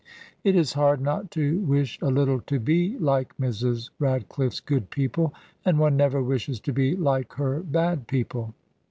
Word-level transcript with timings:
It 0.43 0.55
is 0.55 0.73
hard 0.73 0.99
not 0.99 1.29
to 1.29 1.59
wish 1.59 1.99
a 2.01 2.07
little 2.07 2.41
to 2.47 2.59
be 2.59 2.97
like 2.97 3.37
Mrs. 3.37 3.91
RadcliflFe's 3.99 4.59
good 4.59 4.89
people, 4.89 5.31
and 5.63 5.77
one 5.77 5.95
never 5.95 6.23
wishes 6.23 6.59
to 6.61 6.73
be 6.73 6.95
like 6.95 7.33
her 7.33 7.59
bad 7.59 8.07
peo 8.07 8.23
ple. 8.23 8.53